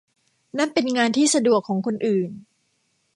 [0.57, 2.29] นั่นเป็นงานที่สะดวกของคนอื่น